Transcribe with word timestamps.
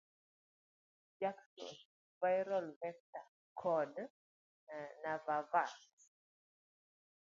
Johnson, 1.23 1.75
Viral 2.23 2.71
vector, 2.81 3.29
kod 3.61 4.03
Navavax. 5.05 5.79